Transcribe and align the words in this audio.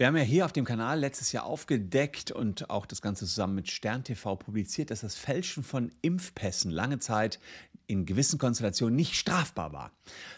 Wir 0.00 0.06
haben 0.06 0.16
ja 0.16 0.22
hier 0.22 0.46
auf 0.46 0.52
dem 0.52 0.64
Kanal 0.64 0.98
letztes 0.98 1.30
Jahr 1.32 1.44
aufgedeckt 1.44 2.30
und 2.30 2.70
auch 2.70 2.86
das 2.86 3.02
Ganze 3.02 3.26
zusammen 3.26 3.54
mit 3.54 3.70
Stern 3.70 4.02
TV 4.02 4.34
publiziert, 4.34 4.90
dass 4.90 5.02
das 5.02 5.14
Fälschen 5.14 5.62
von 5.62 5.92
Impfpässen 6.00 6.70
lange 6.70 7.00
Zeit 7.00 7.38
in 7.90 8.06
gewissen 8.06 8.38
Konstellationen 8.38 8.94
nicht 8.94 9.16
strafbar 9.16 9.72
war. 9.72 9.92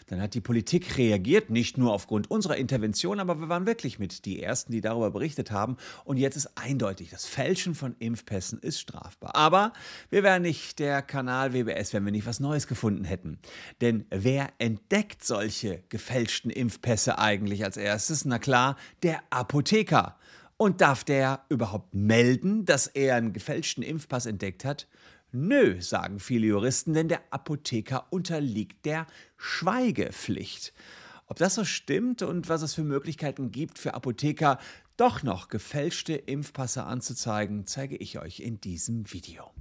Dann 0.07 0.19
hat 0.19 0.33
die 0.33 0.41
Politik 0.41 0.97
reagiert, 0.97 1.51
nicht 1.51 1.77
nur 1.77 1.93
aufgrund 1.93 2.31
unserer 2.31 2.57
Intervention, 2.57 3.19
aber 3.19 3.39
wir 3.39 3.47
waren 3.47 3.67
wirklich 3.67 3.99
mit 3.99 4.25
die 4.25 4.41
Ersten, 4.41 4.71
die 4.71 4.81
darüber 4.81 5.11
berichtet 5.11 5.51
haben. 5.51 5.77
Und 6.03 6.17
jetzt 6.17 6.35
ist 6.35 6.57
eindeutig, 6.57 7.11
das 7.11 7.25
Fälschen 7.25 7.75
von 7.75 7.95
Impfpässen 7.99 8.59
ist 8.59 8.79
strafbar. 8.79 9.35
Aber 9.35 9.71
wir 10.09 10.23
wären 10.23 10.41
nicht 10.41 10.79
der 10.79 11.03
Kanal 11.03 11.53
WBS, 11.53 11.93
wenn 11.93 12.03
wir 12.05 12.11
nicht 12.11 12.25
was 12.25 12.39
Neues 12.39 12.65
gefunden 12.65 13.03
hätten. 13.03 13.37
Denn 13.81 14.05
wer 14.09 14.49
entdeckt 14.57 15.23
solche 15.23 15.83
gefälschten 15.89 16.49
Impfpässe 16.49 17.19
eigentlich 17.19 17.63
als 17.63 17.77
erstes? 17.77 18.25
Na 18.25 18.39
klar, 18.39 18.77
der 19.03 19.21
Apotheker. 19.53 20.17
Und 20.57 20.81
darf 20.81 21.03
der 21.03 21.45
überhaupt 21.47 21.93
melden, 21.93 22.65
dass 22.65 22.87
er 22.87 23.15
einen 23.15 23.33
gefälschten 23.33 23.83
Impfpass 23.83 24.25
entdeckt 24.25 24.65
hat? 24.65 24.87
Nö, 25.31 25.79
sagen 25.79 26.19
viele 26.19 26.47
Juristen, 26.47 26.93
denn 26.93 27.07
der 27.07 27.21
Apotheker 27.29 28.07
unterliegt 28.09 28.83
der 28.85 29.05
Schweigepflicht. 29.37 30.73
Ob 31.27 31.37
das 31.37 31.53
so 31.53 31.65
stimmt 31.65 32.23
und 32.23 32.49
was 32.49 32.63
es 32.63 32.73
für 32.73 32.83
Möglichkeiten 32.83 33.51
gibt 33.51 33.77
für 33.77 33.93
Apotheker, 33.93 34.57
doch 34.97 35.21
noch 35.21 35.49
gefälschte 35.49 36.13
Impfpasse 36.13 36.83
anzuzeigen, 36.83 37.67
zeige 37.67 37.95
ich 37.97 38.17
euch 38.17 38.39
in 38.39 38.59
diesem 38.59 39.11
Video. 39.13 39.51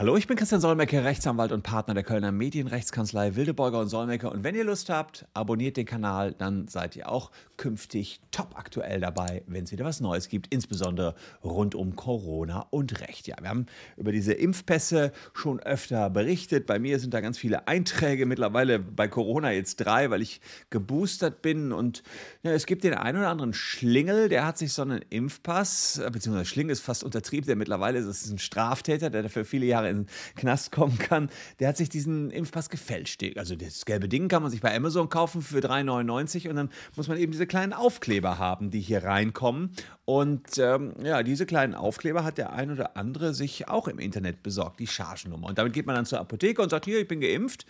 Hallo, 0.00 0.16
ich 0.16 0.26
bin 0.26 0.38
Christian 0.38 0.62
Solmecke, 0.62 1.04
Rechtsanwalt 1.04 1.52
und 1.52 1.60
Partner 1.60 1.92
der 1.92 2.02
Kölner 2.02 2.32
Medienrechtskanzlei 2.32 3.36
Wildeborger 3.36 3.80
und 3.80 3.88
Solmecke. 3.88 4.30
Und 4.30 4.44
wenn 4.44 4.54
ihr 4.54 4.64
Lust 4.64 4.88
habt, 4.88 5.26
abonniert 5.34 5.76
den 5.76 5.84
Kanal, 5.84 6.32
dann 6.32 6.68
seid 6.68 6.96
ihr 6.96 7.10
auch 7.10 7.30
künftig 7.58 8.22
top 8.30 8.58
aktuell 8.58 9.00
dabei, 9.00 9.42
wenn 9.46 9.64
es 9.64 9.72
wieder 9.72 9.84
was 9.84 10.00
Neues 10.00 10.30
gibt, 10.30 10.46
insbesondere 10.54 11.14
rund 11.44 11.74
um 11.74 11.96
Corona 11.96 12.66
und 12.70 12.98
Recht. 13.02 13.28
Ja, 13.28 13.36
wir 13.42 13.50
haben 13.50 13.66
über 13.98 14.10
diese 14.10 14.32
Impfpässe 14.32 15.12
schon 15.34 15.60
öfter 15.60 16.08
berichtet. 16.08 16.64
Bei 16.64 16.78
mir 16.78 16.98
sind 16.98 17.12
da 17.12 17.20
ganz 17.20 17.36
viele 17.36 17.68
Einträge, 17.68 18.24
mittlerweile 18.24 18.78
bei 18.78 19.06
Corona 19.06 19.52
jetzt 19.52 19.76
drei, 19.76 20.08
weil 20.08 20.22
ich 20.22 20.40
geboostert 20.70 21.42
bin. 21.42 21.72
Und 21.72 22.02
ja, 22.42 22.52
es 22.52 22.64
gibt 22.64 22.84
den 22.84 22.94
einen 22.94 23.18
oder 23.18 23.28
anderen 23.28 23.52
Schlingel, 23.52 24.30
der 24.30 24.46
hat 24.46 24.56
sich 24.56 24.72
so 24.72 24.80
einen 24.80 25.02
Impfpass, 25.10 26.00
beziehungsweise 26.10 26.46
Schlingel 26.48 26.72
ist 26.72 26.80
fast 26.80 27.04
untertrieben, 27.04 27.44
der 27.44 27.56
mittlerweile 27.56 27.98
ist 27.98 28.06
es 28.06 28.30
ein 28.30 28.38
Straftäter, 28.38 29.10
der 29.10 29.24
dafür 29.24 29.44
viele 29.44 29.66
Jahre 29.66 29.89
in 29.90 30.04
den 30.04 30.06
Knast 30.36 30.72
kommen 30.72 30.98
kann, 30.98 31.30
der 31.58 31.68
hat 31.68 31.76
sich 31.76 31.88
diesen 31.88 32.30
Impfpass 32.30 32.70
gefälscht. 32.70 33.22
Also 33.36 33.56
das 33.56 33.84
gelbe 33.84 34.08
Ding 34.08 34.28
kann 34.28 34.42
man 34.42 34.50
sich 34.50 34.60
bei 34.60 34.74
Amazon 34.74 35.08
kaufen 35.08 35.42
für 35.42 35.58
3,99 35.58 36.48
und 36.48 36.56
dann 36.56 36.70
muss 36.96 37.08
man 37.08 37.18
eben 37.18 37.32
diese 37.32 37.46
kleinen 37.46 37.72
Aufkleber 37.72 38.38
haben, 38.38 38.70
die 38.70 38.80
hier 38.80 39.04
reinkommen. 39.04 39.72
Und 40.04 40.58
ähm, 40.58 40.94
ja, 41.04 41.22
diese 41.22 41.46
kleinen 41.46 41.74
Aufkleber 41.74 42.24
hat 42.24 42.38
der 42.38 42.52
ein 42.52 42.70
oder 42.70 42.96
andere 42.96 43.34
sich 43.34 43.68
auch 43.68 43.88
im 43.88 43.98
Internet 43.98 44.42
besorgt, 44.42 44.80
die 44.80 44.86
Chargennummer. 44.86 45.48
Und 45.48 45.58
damit 45.58 45.72
geht 45.72 45.86
man 45.86 45.94
dann 45.94 46.06
zur 46.06 46.20
Apotheke 46.20 46.62
und 46.62 46.70
sagt, 46.70 46.86
hier, 46.86 47.00
ich 47.00 47.08
bin 47.08 47.20
geimpft. 47.20 47.66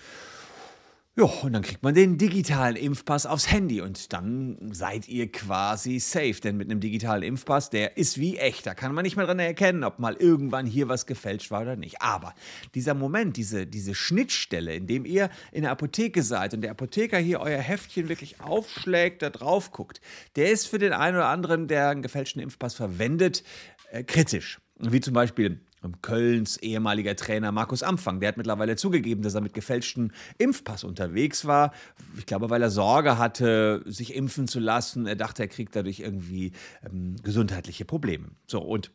Ja, 1.16 1.24
und 1.24 1.52
dann 1.52 1.62
kriegt 1.62 1.82
man 1.82 1.92
den 1.92 2.18
digitalen 2.18 2.76
Impfpass 2.76 3.26
aufs 3.26 3.50
Handy 3.50 3.80
und 3.80 4.12
dann 4.12 4.56
seid 4.72 5.08
ihr 5.08 5.30
quasi 5.30 5.98
safe. 5.98 6.40
Denn 6.42 6.56
mit 6.56 6.70
einem 6.70 6.78
digitalen 6.78 7.24
Impfpass, 7.24 7.68
der 7.68 7.96
ist 7.96 8.18
wie 8.18 8.36
echt. 8.38 8.64
Da 8.64 8.74
kann 8.74 8.94
man 8.94 9.02
nicht 9.02 9.16
mehr 9.16 9.26
dran 9.26 9.40
erkennen, 9.40 9.82
ob 9.82 9.98
mal 9.98 10.14
irgendwann 10.14 10.66
hier 10.66 10.88
was 10.88 11.06
gefälscht 11.06 11.50
war 11.50 11.62
oder 11.62 11.74
nicht. 11.74 12.00
Aber 12.00 12.32
dieser 12.76 12.94
Moment, 12.94 13.36
diese, 13.36 13.66
diese 13.66 13.96
Schnittstelle, 13.96 14.72
in 14.72 14.86
dem 14.86 15.04
ihr 15.04 15.30
in 15.50 15.62
der 15.62 15.72
Apotheke 15.72 16.22
seid 16.22 16.54
und 16.54 16.60
der 16.60 16.70
Apotheker 16.70 17.18
hier 17.18 17.40
euer 17.40 17.60
Heftchen 17.60 18.08
wirklich 18.08 18.40
aufschlägt, 18.40 19.22
da 19.22 19.30
drauf 19.30 19.72
guckt, 19.72 20.00
der 20.36 20.52
ist 20.52 20.68
für 20.68 20.78
den 20.78 20.92
einen 20.92 21.16
oder 21.16 21.26
anderen, 21.26 21.66
der 21.66 21.88
einen 21.88 22.02
gefälschten 22.02 22.40
Impfpass 22.40 22.74
verwendet, 22.74 23.42
äh, 23.90 24.04
kritisch. 24.04 24.60
Wie 24.78 25.00
zum 25.00 25.12
Beispiel 25.12 25.60
Kölns 26.02 26.56
ehemaliger 26.58 27.16
Trainer 27.16 27.52
Markus 27.52 27.82
Amfang, 27.82 28.20
der 28.20 28.28
hat 28.28 28.36
mittlerweile 28.36 28.76
zugegeben, 28.76 29.22
dass 29.22 29.34
er 29.34 29.40
mit 29.40 29.54
gefälschtem 29.54 30.10
Impfpass 30.38 30.84
unterwegs 30.84 31.44
war. 31.44 31.72
Ich 32.18 32.26
glaube, 32.26 32.50
weil 32.50 32.62
er 32.62 32.70
Sorge 32.70 33.18
hatte, 33.18 33.82
sich 33.86 34.14
impfen 34.14 34.48
zu 34.48 34.60
lassen. 34.60 35.06
Er 35.06 35.16
dachte, 35.16 35.42
er 35.42 35.48
kriegt 35.48 35.74
dadurch 35.74 36.00
irgendwie 36.00 36.52
ähm, 36.84 37.16
gesundheitliche 37.22 37.84
Probleme. 37.84 38.28
So, 38.46 38.60
und 38.60 38.92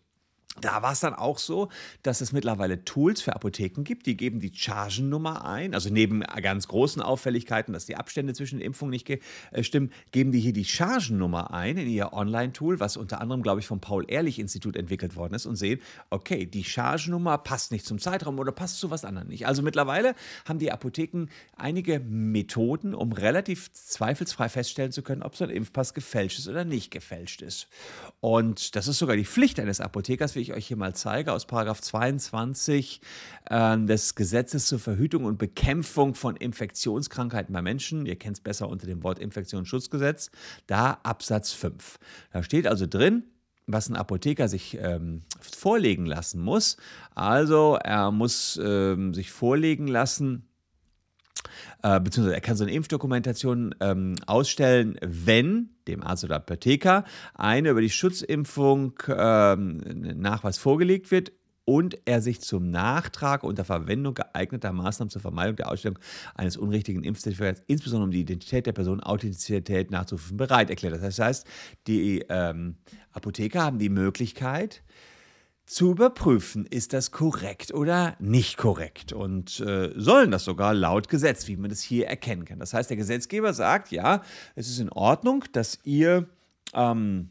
da 0.61 0.81
war 0.81 0.93
es 0.93 1.01
dann 1.01 1.13
auch 1.13 1.37
so, 1.37 1.69
dass 2.01 2.21
es 2.21 2.31
mittlerweile 2.31 2.85
Tools 2.85 3.21
für 3.21 3.35
Apotheken 3.35 3.83
gibt, 3.83 4.05
die 4.05 4.15
geben 4.15 4.39
die 4.39 4.51
Chargennummer 4.53 5.45
ein. 5.45 5.73
Also 5.73 5.89
neben 5.89 6.21
ganz 6.21 6.67
großen 6.67 7.01
Auffälligkeiten, 7.01 7.73
dass 7.73 7.85
die 7.85 7.97
Abstände 7.97 8.33
zwischen 8.33 8.61
Impfungen 8.61 8.91
nicht 8.91 9.09
äh, 9.09 9.19
stimmen, 9.63 9.91
geben 10.11 10.31
die 10.31 10.39
hier 10.39 10.53
die 10.53 10.65
Chargennummer 10.65 11.53
ein 11.53 11.77
in 11.77 11.89
ihr 11.89 12.13
Online-Tool, 12.13 12.79
was 12.79 12.95
unter 12.95 13.19
anderem, 13.19 13.41
glaube 13.43 13.59
ich, 13.59 13.67
vom 13.67 13.81
Paul-Ehrlich-Institut 13.81 14.77
entwickelt 14.77 15.15
worden 15.15 15.33
ist 15.33 15.45
und 15.45 15.57
sehen, 15.57 15.81
okay, 16.09 16.45
die 16.45 16.63
Chargennummer 16.63 17.37
passt 17.37 17.71
nicht 17.71 17.85
zum 17.85 17.99
Zeitraum 17.99 18.39
oder 18.39 18.51
passt 18.51 18.79
zu 18.79 18.89
was 18.89 19.03
anderem 19.03 19.27
nicht. 19.27 19.47
Also 19.47 19.61
mittlerweile 19.61 20.15
haben 20.45 20.59
die 20.59 20.71
Apotheken 20.71 21.27
einige 21.57 21.99
Methoden, 21.99 22.93
um 22.95 23.11
relativ 23.11 23.71
zweifelsfrei 23.73 24.47
feststellen 24.47 24.93
zu 24.93 25.01
können, 25.01 25.21
ob 25.21 25.35
so 25.35 25.43
ein 25.43 25.49
Impfpass 25.49 25.93
gefälscht 25.93 26.39
ist 26.39 26.47
oder 26.47 26.63
nicht 26.63 26.91
gefälscht 26.91 27.41
ist. 27.41 27.67
Und 28.21 28.75
das 28.75 28.87
ist 28.87 28.99
sogar 28.99 29.17
die 29.17 29.25
Pflicht 29.25 29.59
eines 29.59 29.81
Apothekers, 29.81 30.35
wie 30.35 30.44
ich 30.45 30.53
euch 30.53 30.67
hier 30.67 30.77
mal 30.77 30.95
zeige, 30.95 31.33
aus 31.33 31.45
Paragraph 31.45 31.81
22 31.81 33.01
äh, 33.49 33.77
des 33.79 34.15
Gesetzes 34.15 34.67
zur 34.67 34.79
Verhütung 34.79 35.25
und 35.25 35.37
Bekämpfung 35.37 36.15
von 36.15 36.35
Infektionskrankheiten 36.35 37.53
bei 37.53 37.61
Menschen. 37.61 38.05
Ihr 38.05 38.15
kennt 38.15 38.37
es 38.37 38.41
besser 38.41 38.69
unter 38.69 38.87
dem 38.87 39.03
Wort 39.03 39.19
Infektionsschutzgesetz. 39.19 40.29
Da 40.67 40.99
Absatz 41.03 41.51
5. 41.53 41.97
Da 42.31 42.43
steht 42.43 42.67
also 42.67 42.85
drin, 42.87 43.23
was 43.67 43.89
ein 43.89 43.95
Apotheker 43.95 44.47
sich 44.47 44.77
ähm, 44.79 45.23
vorlegen 45.39 46.05
lassen 46.05 46.41
muss. 46.41 46.77
Also 47.15 47.79
er 47.83 48.11
muss 48.11 48.59
ähm, 48.63 49.13
sich 49.13 49.31
vorlegen 49.31 49.87
lassen, 49.87 50.47
äh, 51.83 51.99
beziehungsweise 51.99 52.35
er 52.35 52.41
kann 52.41 52.57
so 52.57 52.63
eine 52.63 52.73
Impfdokumentation 52.73 53.75
ähm, 53.79 54.15
ausstellen, 54.25 54.97
wenn 55.01 55.69
dem 55.87 56.03
Arzt 56.03 56.23
oder 56.23 56.37
Apotheker 56.37 57.03
eine 57.33 57.69
über 57.69 57.81
die 57.81 57.89
Schutzimpfung 57.89 58.93
ähm, 59.07 59.77
Nachweis 60.17 60.57
vorgelegt 60.57 61.11
wird 61.11 61.31
und 61.65 61.97
er 62.05 62.21
sich 62.21 62.41
zum 62.41 62.69
Nachtrag 62.69 63.43
unter 63.43 63.65
Verwendung 63.65 64.13
geeigneter 64.13 64.71
Maßnahmen 64.71 65.09
zur 65.09 65.21
Vermeidung 65.21 65.55
der 65.55 65.71
Ausstellung 65.71 65.99
eines 66.35 66.57
unrichtigen 66.57 67.03
Impfzertifikats, 67.03 67.63
insbesondere 67.67 68.05
um 68.05 68.11
die 68.11 68.21
Identität 68.21 68.67
der 68.67 68.71
Person, 68.71 69.01
Authentizität 69.01 69.91
nachzuprüfen, 69.91 70.37
bereit 70.37 70.69
erklärt. 70.69 71.01
Das 71.01 71.19
heißt, 71.19 71.47
die 71.87 72.23
ähm, 72.29 72.75
Apotheker 73.11 73.63
haben 73.63 73.79
die 73.79 73.89
Möglichkeit, 73.89 74.83
zu 75.65 75.91
überprüfen, 75.91 76.65
ist 76.67 76.93
das 76.93 77.11
korrekt 77.11 77.73
oder 77.73 78.15
nicht 78.19 78.57
korrekt 78.57 79.13
und 79.13 79.59
äh, 79.59 79.91
sollen 79.95 80.29
das 80.31 80.43
sogar 80.43 80.73
laut 80.73 81.09
Gesetz, 81.09 81.47
wie 81.47 81.57
man 81.57 81.69
das 81.69 81.81
hier 81.81 82.07
erkennen 82.07 82.45
kann. 82.45 82.59
Das 82.59 82.73
heißt, 82.73 82.89
der 82.89 82.97
Gesetzgeber 82.97 83.53
sagt, 83.53 83.91
ja, 83.91 84.21
es 84.55 84.69
ist 84.69 84.79
in 84.79 84.89
Ordnung, 84.89 85.43
dass 85.53 85.79
ihr, 85.83 86.27
ähm, 86.73 87.29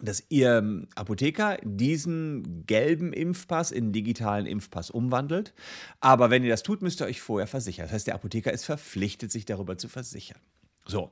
dass 0.00 0.24
ihr 0.30 0.86
Apotheker 0.94 1.58
diesen 1.62 2.64
gelben 2.66 3.12
Impfpass 3.12 3.70
in 3.70 3.92
digitalen 3.92 4.46
Impfpass 4.46 4.90
umwandelt. 4.90 5.52
Aber 6.00 6.30
wenn 6.30 6.44
ihr 6.44 6.50
das 6.50 6.62
tut, 6.62 6.80
müsst 6.80 7.02
ihr 7.02 7.06
euch 7.06 7.20
vorher 7.20 7.48
versichern. 7.48 7.84
Das 7.84 7.92
heißt, 7.92 8.06
der 8.06 8.14
Apotheker 8.14 8.52
ist 8.52 8.64
verpflichtet, 8.64 9.30
sich 9.30 9.44
darüber 9.44 9.76
zu 9.76 9.88
versichern. 9.88 10.40
So, 10.86 11.10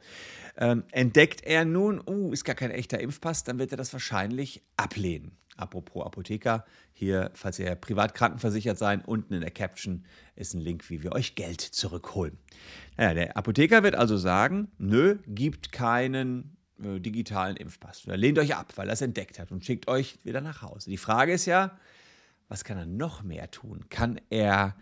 ähm, 0.56 0.84
entdeckt 0.90 1.42
er 1.44 1.66
nun, 1.66 2.00
uh, 2.06 2.32
ist 2.32 2.44
gar 2.44 2.54
kein 2.54 2.70
echter 2.70 2.98
Impfpass, 2.98 3.44
dann 3.44 3.58
wird 3.58 3.72
er 3.72 3.76
das 3.76 3.92
wahrscheinlich 3.92 4.62
ablehnen. 4.78 5.36
Apropos 5.56 6.04
Apotheker, 6.04 6.64
hier, 6.92 7.30
falls 7.34 7.58
ihr 7.58 7.74
privat 7.74 8.14
krankenversichert 8.14 8.78
seid, 8.78 9.06
unten 9.06 9.34
in 9.34 9.40
der 9.40 9.50
Caption 9.50 10.04
ist 10.34 10.54
ein 10.54 10.60
Link, 10.60 10.90
wie 10.90 11.02
wir 11.02 11.12
euch 11.12 11.34
Geld 11.34 11.60
zurückholen. 11.60 12.38
Naja, 12.96 13.14
der 13.14 13.36
Apotheker 13.36 13.82
wird 13.82 13.94
also 13.94 14.16
sagen, 14.16 14.68
nö, 14.78 15.18
gibt 15.26 15.72
keinen 15.72 16.56
äh, 16.82 17.00
digitalen 17.00 17.56
Impfpass. 17.56 18.06
Er 18.06 18.16
lehnt 18.16 18.38
euch 18.38 18.54
ab, 18.54 18.72
weil 18.76 18.88
er 18.88 18.94
es 18.94 19.00
entdeckt 19.00 19.38
hat 19.38 19.50
und 19.50 19.64
schickt 19.64 19.88
euch 19.88 20.18
wieder 20.24 20.40
nach 20.40 20.62
Hause. 20.62 20.90
Die 20.90 20.98
Frage 20.98 21.32
ist 21.32 21.46
ja, 21.46 21.78
was 22.48 22.64
kann 22.64 22.78
er 22.78 22.86
noch 22.86 23.22
mehr 23.22 23.50
tun? 23.50 23.86
Kann 23.88 24.20
er 24.30 24.76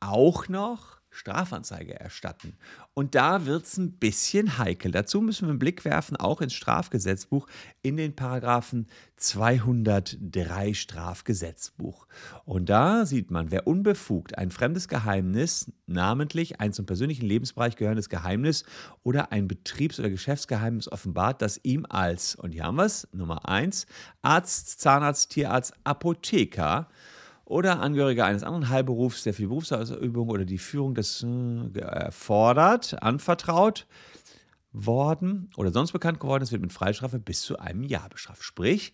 auch 0.00 0.48
noch 0.48 0.98
Strafanzeige 1.10 1.98
erstatten. 1.98 2.56
Und 2.94 3.14
da 3.14 3.46
wird 3.46 3.64
es 3.64 3.76
ein 3.76 3.92
bisschen 3.92 4.58
heikel. 4.58 4.92
Dazu 4.92 5.20
müssen 5.20 5.46
wir 5.46 5.50
einen 5.50 5.58
Blick 5.58 5.84
werfen, 5.84 6.16
auch 6.16 6.40
ins 6.40 6.54
Strafgesetzbuch, 6.54 7.46
in 7.82 7.96
den 7.96 8.14
Paragraphen 8.14 8.86
203 9.16 10.74
Strafgesetzbuch. 10.74 12.06
Und 12.44 12.68
da 12.68 13.06
sieht 13.06 13.30
man, 13.30 13.50
wer 13.50 13.66
unbefugt 13.66 14.36
ein 14.38 14.50
fremdes 14.50 14.86
Geheimnis, 14.86 15.72
namentlich 15.86 16.60
ein 16.60 16.72
zum 16.72 16.86
persönlichen 16.86 17.26
Lebensbereich 17.26 17.76
gehörendes 17.76 18.08
Geheimnis 18.08 18.64
oder 19.02 19.32
ein 19.32 19.48
Betriebs- 19.48 19.98
oder 19.98 20.10
Geschäftsgeheimnis 20.10 20.90
offenbart, 20.90 21.42
das 21.42 21.58
ihm 21.64 21.86
als, 21.88 22.34
und 22.36 22.52
hier 22.52 22.64
haben 22.64 22.76
wir 22.76 22.84
es, 22.84 23.08
Nummer 23.12 23.48
1, 23.48 23.86
Arzt, 24.22 24.80
Zahnarzt, 24.80 25.30
Tierarzt, 25.30 25.74
Apotheker, 25.84 26.88
oder 27.48 27.80
Angehöriger 27.80 28.26
eines 28.26 28.42
anderen 28.42 28.68
Heilberufs, 28.68 29.22
der 29.22 29.32
für 29.32 29.42
die 29.42 29.48
Berufsausübung 29.48 30.28
oder 30.28 30.44
die 30.44 30.58
Führung 30.58 30.94
des 30.94 31.24
äh, 31.24 31.78
erfordert, 31.80 33.02
anvertraut 33.02 33.86
worden 34.72 35.50
oder 35.56 35.72
sonst 35.72 35.92
bekannt 35.92 36.20
geworden 36.20 36.42
ist, 36.42 36.52
wird 36.52 36.60
mit 36.60 36.74
Freistrafe 36.74 37.18
bis 37.18 37.40
zu 37.40 37.58
einem 37.58 37.84
Jahr 37.84 38.08
bestraft. 38.10 38.42
Sprich, 38.42 38.92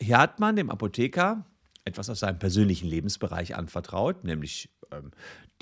hier 0.00 0.18
hat 0.18 0.40
man 0.40 0.56
dem 0.56 0.68
Apotheker 0.68 1.46
etwas 1.84 2.10
aus 2.10 2.20
seinem 2.20 2.40
persönlichen 2.40 2.88
Lebensbereich 2.88 3.54
anvertraut, 3.54 4.24
nämlich 4.24 4.68
ähm, 4.90 5.12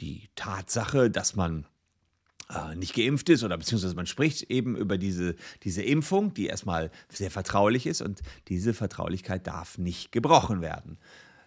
die 0.01 0.31
Tatsache, 0.35 1.11
dass 1.11 1.37
man 1.37 1.67
äh, 2.49 2.75
nicht 2.75 2.95
geimpft 2.95 3.29
ist 3.29 3.45
oder 3.45 3.59
beziehungsweise 3.59 3.95
man 3.95 4.07
spricht 4.07 4.45
eben 4.45 4.77
über 4.77 4.97
diese, 4.97 5.37
diese 5.63 5.83
Impfung, 5.83 6.33
die 6.33 6.47
erstmal 6.47 6.91
sehr 7.11 7.31
vertraulich 7.31 7.87
ist 7.87 8.01
und 8.01 8.23
diese 8.49 8.73
Vertraulichkeit 8.73 9.47
darf 9.47 9.77
nicht 9.77 10.11
gebrochen 10.11 10.63
werden. 10.63 10.99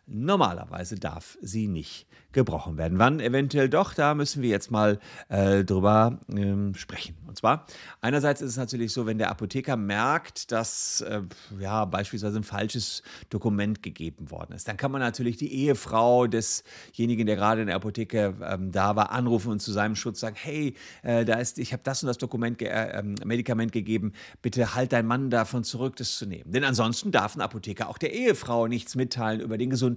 Normalerweise 0.07 0.95
darf 0.95 1.38
sie 1.42 1.68
nicht 1.68 2.07
gebrochen 2.31 2.77
werden. 2.77 2.98
Wann 2.98 3.19
eventuell 3.19 3.69
doch, 3.69 3.94
da 3.94 4.15
müssen 4.15 4.42
wir 4.42 4.50
jetzt 4.50 4.71
mal 4.71 5.00
äh, 5.30 5.63
drüber 5.63 6.19
ähm, 6.30 6.74
sprechen. 6.75 7.18
Und 7.27 7.38
zwar, 7.38 7.65
einerseits 8.00 8.42
ist 8.42 8.51
es 8.51 8.57
natürlich 8.57 8.94
so, 8.94 9.06
wenn 9.06 9.18
der 9.18 9.30
Apotheker 9.30 9.75
merkt, 9.75 10.51
dass 10.51 11.01
äh, 11.01 11.21
ja, 11.59 11.86
beispielsweise 11.86 12.38
ein 12.38 12.44
falsches 12.44 13.03
Dokument 13.30 13.83
gegeben 13.83 14.31
worden 14.31 14.53
ist, 14.53 14.68
dann 14.68 14.77
kann 14.77 14.92
man 14.92 15.01
natürlich 15.01 15.38
die 15.38 15.53
Ehefrau 15.53 16.27
desjenigen, 16.27 17.25
der 17.25 17.36
gerade 17.36 17.62
in 17.62 17.68
der 17.68 17.75
Apotheke 17.75 18.33
ähm, 18.42 18.71
da 18.71 18.95
war, 18.95 19.12
anrufen 19.12 19.51
und 19.51 19.62
zu 19.62 19.71
seinem 19.71 19.95
Schutz 19.95 20.19
sagen, 20.21 20.38
hey, 20.39 20.75
äh, 21.03 21.25
da 21.25 21.36
ist, 21.36 21.59
ich 21.59 21.74
habe 21.74 21.83
das 21.83 22.01
und 22.01 22.07
das 22.07 22.18
Dokument, 22.18 22.57
ge 22.57 22.69
äh, 22.69 23.00
ähm, 23.00 23.15
Medikament 23.25 23.71
gegeben, 23.74 24.13
bitte 24.42 24.74
halt 24.74 24.94
dein 24.94 25.06
Mann 25.06 25.30
davon 25.30 25.63
zurück, 25.63 25.98
das 25.98 26.18
zu 26.18 26.25
nehmen. 26.25 26.51
Denn 26.51 26.63
ansonsten 26.63 27.12
darf 27.12 27.36
ein 27.36 27.42
Apotheker 27.42 27.89
auch 27.89 27.98
der 27.98 28.13
Ehefrau 28.13 28.68
nichts 28.68 28.95
mitteilen 28.95 29.42
über 29.42 29.57
den 29.57 29.69
Gesundheitszustand 29.69 29.90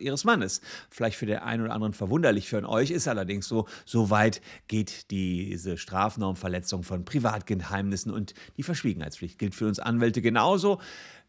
ihres 0.00 0.24
Mannes. 0.24 0.60
Vielleicht 0.90 1.16
für 1.16 1.26
den 1.26 1.38
einen 1.38 1.64
oder 1.64 1.72
anderen 1.72 1.92
verwunderlich 1.92 2.48
für 2.48 2.68
euch, 2.68 2.90
ist 2.90 3.08
allerdings 3.08 3.46
so, 3.46 3.66
so 3.84 4.10
weit 4.10 4.40
geht 4.68 5.10
diese 5.10 5.76
Strafnormverletzung 5.76 6.82
von 6.82 7.04
Privatgeheimnissen 7.04 8.12
und 8.12 8.34
die 8.56 8.62
Verschwiegenheitspflicht 8.62 9.38
gilt 9.38 9.54
für 9.54 9.66
uns 9.66 9.78
Anwälte 9.78 10.22
genauso. 10.22 10.80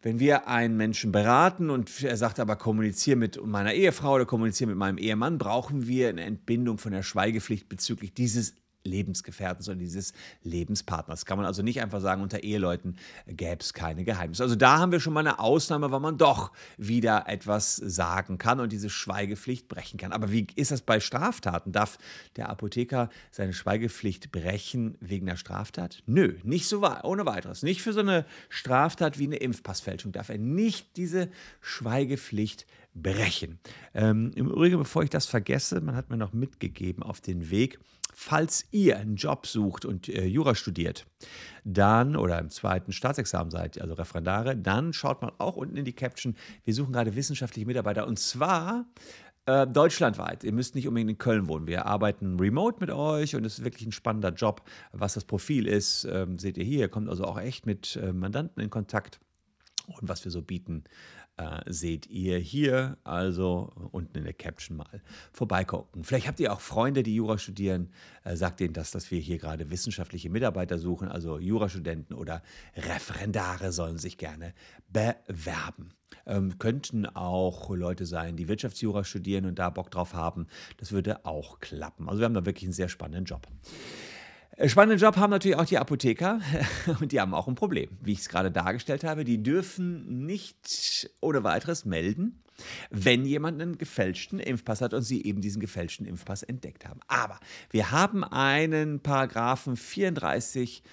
Wenn 0.01 0.19
wir 0.19 0.47
einen 0.47 0.77
Menschen 0.77 1.11
beraten 1.11 1.69
und 1.69 2.03
er 2.03 2.15
sagt 2.15 2.39
aber, 2.39 2.55
kommuniziere 2.55 3.17
mit 3.17 3.45
meiner 3.45 3.73
Ehefrau 3.73 4.13
oder 4.15 4.25
kommuniziere 4.25 4.69
mit 4.69 4.77
meinem 4.77 4.97
Ehemann, 4.97 5.37
brauchen 5.37 5.87
wir 5.87 6.07
eine 6.09 6.23
Entbindung 6.23 6.77
von 6.77 6.93
der 6.93 7.03
Schweigepflicht 7.03 7.67
bezüglich 7.67 8.13
dieses 8.13 8.55
Lebensgefährten, 8.89 9.63
sondern 9.63 9.79
dieses 9.79 10.13
Lebenspartners. 10.43 11.25
Kann 11.25 11.37
man 11.37 11.45
also 11.45 11.61
nicht 11.61 11.81
einfach 11.81 12.01
sagen, 12.01 12.21
unter 12.21 12.43
Eheleuten 12.43 12.97
gäbe 13.27 13.61
es 13.61 13.73
keine 13.73 14.03
Geheimnisse. 14.03 14.43
Also 14.43 14.55
da 14.55 14.79
haben 14.79 14.91
wir 14.91 14.99
schon 14.99 15.13
mal 15.13 15.21
eine 15.21 15.39
Ausnahme, 15.39 15.91
weil 15.91 15.99
man 15.99 16.17
doch 16.17 16.51
wieder 16.77 17.25
etwas 17.27 17.75
sagen 17.75 18.37
kann 18.37 18.59
und 18.59 18.71
diese 18.71 18.89
Schweigepflicht 18.89 19.67
brechen 19.67 19.97
kann. 19.97 20.11
Aber 20.11 20.31
wie 20.31 20.47
ist 20.55 20.71
das 20.71 20.81
bei 20.81 20.99
Straftaten? 20.99 21.71
Darf 21.71 21.97
der 22.35 22.49
Apotheker 22.49 23.09
seine 23.31 23.53
Schweigepflicht 23.53 24.31
brechen 24.31 24.97
wegen 24.99 25.25
der 25.25 25.37
Straftat? 25.37 26.03
Nö, 26.05 26.35
nicht 26.43 26.67
so 26.67 26.87
ohne 27.03 27.25
weiteres. 27.25 27.63
Nicht 27.63 27.81
für 27.81 27.93
so 27.93 27.99
eine 27.99 28.25
Straftat 28.49 29.19
wie 29.19 29.25
eine 29.25 29.37
Impfpassfälschung 29.37 30.11
darf 30.11 30.29
er 30.29 30.37
nicht 30.37 30.97
diese 30.97 31.29
Schweigepflicht 31.61 32.65
brechen. 33.01 33.59
Ähm, 33.93 34.31
Im 34.35 34.47
Übrigen, 34.47 34.77
bevor 34.77 35.03
ich 35.03 35.09
das 35.09 35.25
vergesse, 35.25 35.81
man 35.81 35.95
hat 35.95 36.09
mir 36.09 36.17
noch 36.17 36.33
mitgegeben 36.33 37.03
auf 37.03 37.21
den 37.21 37.49
Weg, 37.49 37.79
falls 38.13 38.65
ihr 38.71 38.97
einen 38.97 39.15
Job 39.15 39.47
sucht 39.47 39.85
und 39.85 40.09
äh, 40.09 40.25
Jura 40.25 40.55
studiert, 40.55 41.05
dann 41.63 42.15
oder 42.15 42.39
im 42.39 42.49
zweiten 42.49 42.91
Staatsexamen 42.91 43.51
seid, 43.51 43.79
also 43.79 43.93
Referendare, 43.93 44.57
dann 44.57 44.93
schaut 44.93 45.21
mal 45.21 45.31
auch 45.37 45.55
unten 45.55 45.77
in 45.77 45.85
die 45.85 45.93
Caption. 45.93 46.35
Wir 46.65 46.73
suchen 46.73 46.93
gerade 46.93 47.15
wissenschaftliche 47.15 47.65
Mitarbeiter 47.65 48.07
und 48.07 48.19
zwar 48.19 48.85
äh, 49.45 49.65
deutschlandweit. 49.65 50.43
Ihr 50.43 50.51
müsst 50.51 50.75
nicht 50.75 50.87
unbedingt 50.87 51.11
in 51.11 51.17
Köln 51.17 51.47
wohnen. 51.47 51.65
Wir 51.65 51.85
arbeiten 51.85 52.39
remote 52.39 52.77
mit 52.79 52.91
euch 52.91 53.35
und 53.35 53.45
es 53.45 53.59
ist 53.59 53.65
wirklich 53.65 53.87
ein 53.87 53.91
spannender 53.91 54.31
Job. 54.31 54.63
Was 54.91 55.13
das 55.13 55.25
Profil 55.25 55.65
ist, 55.65 56.05
ähm, 56.05 56.37
seht 56.39 56.57
ihr 56.57 56.65
hier. 56.65 56.79
Ihr 56.79 56.89
kommt 56.89 57.09
also 57.09 57.23
auch 57.23 57.39
echt 57.39 57.65
mit 57.65 57.95
äh, 57.95 58.13
Mandanten 58.13 58.61
in 58.61 58.69
Kontakt 58.69 59.19
und 59.89 60.09
was 60.09 60.23
wir 60.23 60.31
so 60.31 60.41
bieten, 60.41 60.83
äh, 61.39 61.61
seht 61.67 62.07
ihr 62.07 62.37
hier, 62.37 62.97
also 63.05 63.71
unten 63.91 64.17
in 64.17 64.23
der 64.25 64.33
Caption 64.33 64.77
mal 64.77 65.01
vorbeigucken. 65.31 66.03
Vielleicht 66.03 66.27
habt 66.27 66.39
ihr 66.41 66.51
auch 66.51 66.59
Freunde, 66.59 67.01
die 67.01 67.15
Jura 67.15 67.37
studieren. 67.37 67.91
Äh, 68.25 68.35
sagt 68.35 68.59
denen 68.59 68.73
das, 68.73 68.91
dass 68.91 69.09
wir 69.09 69.19
hier 69.19 69.37
gerade 69.37 69.71
wissenschaftliche 69.71 70.29
Mitarbeiter 70.29 70.77
suchen, 70.77 71.07
also 71.07 71.39
Jurastudenten 71.39 72.15
oder 72.15 72.43
Referendare 72.75 73.71
sollen 73.71 73.97
sich 73.97 74.17
gerne 74.17 74.53
bewerben. 74.89 75.93
Ähm, 76.25 76.59
könnten 76.59 77.05
auch 77.05 77.69
Leute 77.69 78.05
sein, 78.05 78.35
die 78.35 78.49
Wirtschaftsjura 78.49 79.05
studieren 79.05 79.45
und 79.45 79.59
da 79.59 79.69
Bock 79.69 79.91
drauf 79.91 80.13
haben. 80.13 80.47
Das 80.77 80.91
würde 80.91 81.25
auch 81.25 81.59
klappen. 81.59 82.09
Also 82.09 82.19
wir 82.19 82.25
haben 82.25 82.33
da 82.33 82.45
wirklich 82.45 82.65
einen 82.65 82.73
sehr 82.73 82.89
spannenden 82.89 83.23
Job. 83.23 83.47
Äh, 84.57 84.69
spannenden 84.69 84.99
Job 84.99 85.17
haben 85.17 85.31
natürlich 85.31 85.57
auch 85.57 85.65
die 85.65 85.77
Apotheker 85.77 86.41
und 86.99 87.11
die 87.11 87.19
haben 87.19 87.33
auch 87.33 87.47
ein 87.47 87.55
Problem, 87.55 87.89
wie 88.01 88.13
ich 88.13 88.19
es 88.19 88.29
gerade 88.29 88.51
dargestellt 88.51 89.03
habe. 89.03 89.23
Die 89.23 89.41
dürfen 89.41 90.25
nicht 90.25 91.09
ohne 91.21 91.43
weiteres 91.43 91.85
melden, 91.85 92.43
wenn 92.89 93.25
jemand 93.25 93.61
einen 93.61 93.77
gefälschten 93.77 94.39
Impfpass 94.39 94.81
hat 94.81 94.93
und 94.93 95.03
sie 95.03 95.23
eben 95.23 95.41
diesen 95.41 95.61
gefälschten 95.61 96.05
Impfpass 96.05 96.43
entdeckt 96.43 96.87
haben. 96.87 96.99
Aber 97.07 97.39
wir 97.69 97.91
haben 97.91 98.23
einen 98.23 98.99
Paragraphen 98.99 99.77
34 99.77 100.83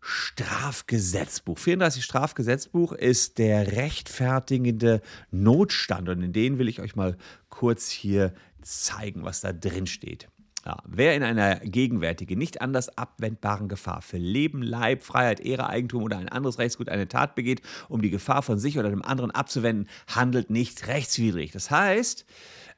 Strafgesetzbuch. 0.00 1.58
34 1.58 2.04
Strafgesetzbuch 2.04 2.92
ist 2.92 3.38
der 3.38 3.72
rechtfertigende 3.72 5.00
Notstand 5.30 6.08
und 6.08 6.22
in 6.22 6.32
den 6.32 6.58
will 6.58 6.68
ich 6.68 6.80
euch 6.80 6.94
mal 6.94 7.16
kurz 7.48 7.90
hier 7.90 8.32
zeigen, 8.62 9.24
was 9.24 9.40
da 9.40 9.52
drin 9.52 9.86
steht. 9.86 10.28
Ja, 10.66 10.78
wer 10.84 11.14
in 11.14 11.22
einer 11.22 11.60
gegenwärtigen, 11.60 12.36
nicht 12.36 12.60
anders 12.60 12.98
abwendbaren 12.98 13.68
Gefahr 13.68 14.02
für 14.02 14.16
Leben, 14.16 14.62
Leib, 14.62 15.04
Freiheit, 15.04 15.38
Ehre, 15.38 15.68
Eigentum 15.68 16.02
oder 16.02 16.18
ein 16.18 16.28
anderes 16.28 16.58
Rechtsgut 16.58 16.88
eine 16.88 17.06
Tat 17.06 17.36
begeht, 17.36 17.62
um 17.88 18.02
die 18.02 18.10
Gefahr 18.10 18.42
von 18.42 18.58
sich 18.58 18.76
oder 18.76 18.90
dem 18.90 19.02
anderen 19.02 19.30
abzuwenden, 19.30 19.88
handelt 20.08 20.50
nicht 20.50 20.88
rechtswidrig. 20.88 21.52
Das 21.52 21.70
heißt, 21.70 22.26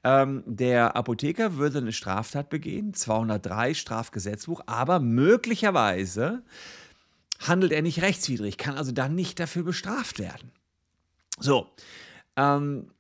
ähm, 0.05 0.43
der 0.45 0.97
Apotheker 0.97 1.57
würde 1.57 1.79
eine 1.79 1.93
Straftat 1.93 2.51
begehen, 2.51 2.93
203 2.93 3.73
Strafgesetzbuch, 3.73 4.61
aber 4.67 5.01
möglicherweise 5.01 6.43
handelt 7.41 7.73
er 7.73 7.81
nicht 7.81 8.03
rechtswidrig, 8.03 8.59
kann 8.59 8.77
also 8.77 8.93
dann 8.93 9.15
nicht 9.15 9.41
dafür 9.41 9.63
bestraft 9.63 10.19
werden. 10.19 10.53
So, 11.41 11.69
ähm, 12.37 12.91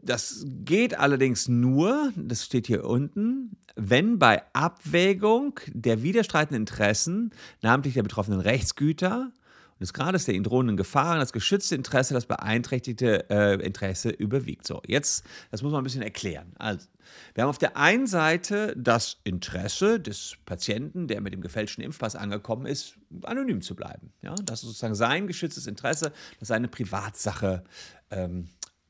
das 0.00 0.44
geht 0.64 0.98
allerdings 0.98 1.46
nur, 1.46 2.12
das 2.16 2.44
steht 2.44 2.66
hier 2.66 2.84
unten, 2.84 3.57
wenn 3.78 4.18
bei 4.18 4.42
Abwägung 4.52 5.60
der 5.68 6.02
widerstreitenden 6.02 6.62
Interessen, 6.62 7.30
namentlich 7.62 7.94
der 7.94 8.02
betroffenen 8.02 8.40
Rechtsgüter 8.40 9.30
und 9.72 9.80
des 9.80 9.92
Grades 9.92 10.24
der 10.24 10.34
ihnen 10.34 10.42
drohenden 10.42 10.76
Gefahren, 10.76 11.20
das 11.20 11.32
geschützte 11.32 11.76
Interesse, 11.76 12.12
das 12.12 12.26
beeinträchtigte 12.26 13.30
äh, 13.30 13.54
Interesse 13.64 14.10
überwiegt. 14.10 14.66
So, 14.66 14.82
jetzt, 14.84 15.24
das 15.52 15.62
muss 15.62 15.70
man 15.70 15.82
ein 15.82 15.84
bisschen 15.84 16.02
erklären. 16.02 16.52
Also, 16.58 16.88
wir 17.34 17.44
haben 17.44 17.50
auf 17.50 17.58
der 17.58 17.76
einen 17.76 18.08
Seite 18.08 18.74
das 18.76 19.18
Interesse 19.22 20.00
des 20.00 20.36
Patienten, 20.44 21.06
der 21.06 21.20
mit 21.20 21.32
dem 21.32 21.40
gefälschten 21.40 21.84
Impfpass 21.84 22.16
angekommen 22.16 22.66
ist, 22.66 22.96
anonym 23.22 23.62
zu 23.62 23.76
bleiben. 23.76 24.12
Ja, 24.22 24.34
das 24.42 24.62
ist 24.62 24.68
sozusagen 24.68 24.96
sein 24.96 25.28
geschütztes 25.28 25.68
Interesse, 25.68 26.12
dass 26.40 26.48
seine 26.48 26.66
Privatsache 26.66 27.62
ähm, 28.10 28.48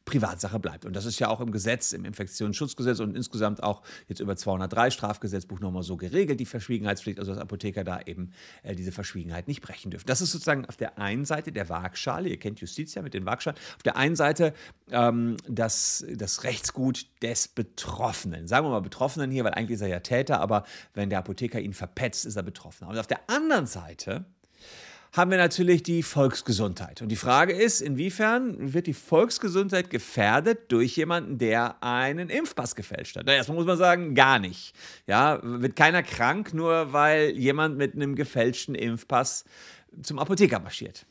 Privatsache 0.08 0.58
bleibt. 0.58 0.84
Und 0.84 0.96
das 0.96 1.04
ist 1.04 1.18
ja 1.18 1.28
auch 1.28 1.40
im 1.40 1.52
Gesetz, 1.52 1.92
im 1.92 2.04
Infektionsschutzgesetz 2.04 3.00
und 3.00 3.14
insgesamt 3.14 3.62
auch 3.62 3.82
jetzt 4.06 4.20
über 4.20 4.36
203 4.36 4.90
Strafgesetzbuch 4.90 5.60
nochmal 5.60 5.82
so 5.82 5.96
geregelt, 5.96 6.40
die 6.40 6.46
Verschwiegenheitspflicht, 6.46 7.18
also 7.18 7.32
dass 7.32 7.40
Apotheker 7.40 7.84
da 7.84 8.00
eben 8.00 8.32
äh, 8.62 8.74
diese 8.74 8.90
Verschwiegenheit 8.90 9.48
nicht 9.48 9.60
brechen 9.60 9.90
dürfen. 9.90 10.06
Das 10.06 10.20
ist 10.20 10.32
sozusagen 10.32 10.64
auf 10.64 10.76
der 10.76 10.98
einen 10.98 11.24
Seite 11.24 11.52
der 11.52 11.68
Waagschale, 11.68 12.28
ihr 12.28 12.38
kennt 12.38 12.60
Justiz 12.60 12.94
ja 12.94 13.02
mit 13.02 13.12
den 13.12 13.26
Waagschalen, 13.26 13.58
auf 13.76 13.82
der 13.82 13.96
einen 13.96 14.16
Seite 14.16 14.54
ähm, 14.90 15.36
das, 15.46 16.06
das 16.14 16.44
Rechtsgut 16.44 17.06
des 17.22 17.48
Betroffenen. 17.48 18.48
Sagen 18.48 18.64
wir 18.66 18.70
mal 18.70 18.80
Betroffenen 18.80 19.30
hier, 19.30 19.44
weil 19.44 19.52
eigentlich 19.52 19.76
ist 19.76 19.82
er 19.82 19.88
ja 19.88 20.00
Täter, 20.00 20.40
aber 20.40 20.64
wenn 20.94 21.10
der 21.10 21.18
Apotheker 21.18 21.60
ihn 21.60 21.74
verpetzt, 21.74 22.24
ist 22.24 22.36
er 22.36 22.42
Betroffener. 22.42 22.90
Und 22.90 22.98
auf 22.98 23.06
der 23.06 23.28
anderen 23.28 23.66
Seite 23.66 24.24
haben 25.12 25.30
wir 25.30 25.38
natürlich 25.38 25.82
die 25.82 26.02
Volksgesundheit. 26.02 27.02
Und 27.02 27.08
die 27.08 27.16
Frage 27.16 27.52
ist, 27.52 27.80
inwiefern 27.80 28.74
wird 28.74 28.86
die 28.86 28.94
Volksgesundheit 28.94 29.90
gefährdet 29.90 30.70
durch 30.70 30.96
jemanden, 30.96 31.38
der 31.38 31.82
einen 31.82 32.28
Impfpass 32.28 32.74
gefälscht 32.74 33.16
hat? 33.16 33.24
Na, 33.26 33.34
erstmal 33.34 33.56
muss 33.56 33.66
man 33.66 33.78
sagen, 33.78 34.14
gar 34.14 34.38
nicht. 34.38 34.74
Ja, 35.06 35.40
wird 35.42 35.76
keiner 35.76 36.02
krank, 36.02 36.54
nur 36.54 36.92
weil 36.92 37.30
jemand 37.30 37.78
mit 37.78 37.94
einem 37.94 38.14
gefälschten 38.14 38.74
Impfpass 38.74 39.44
zum 40.02 40.18
Apotheker 40.18 40.60
marschiert. 40.60 41.06